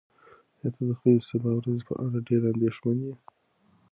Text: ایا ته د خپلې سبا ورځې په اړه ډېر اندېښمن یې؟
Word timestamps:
ایا 0.59 0.69
ته 0.75 0.81
د 0.87 0.89
خپلې 0.97 1.19
سبا 1.29 1.51
ورځې 1.55 1.83
په 1.87 1.93
اړه 2.03 2.19
ډېر 2.27 2.41
اندېښمن 2.51 2.97
یې؟ 3.05 3.13